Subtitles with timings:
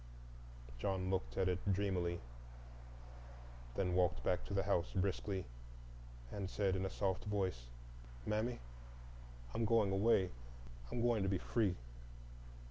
[0.79, 2.21] John looked at it dreamily,
[3.75, 5.45] then walked back to the house briskly,
[6.31, 7.67] and said in a soft voice,
[8.25, 8.57] "Mammy,
[9.53, 11.75] I'm going away—I'm going to be free."